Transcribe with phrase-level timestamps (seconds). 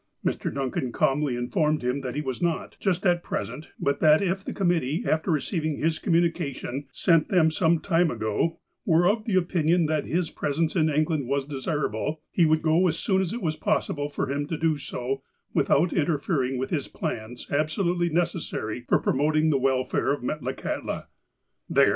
[0.25, 0.51] Mr.
[0.51, 4.51] Duncan calmly informed him that he was not, just at present, but that if the
[4.51, 10.05] committee, after receiving his communication, sent them some time ago, were of the opinion that
[10.07, 14.09] his i^resence in England was desirable, he would go as soon as it was possible
[14.09, 15.21] for him to do so
[15.53, 21.05] with out interfering with his plans absolutely necessary for promoting the welfare of Metlakahtla.
[21.69, 21.89] "There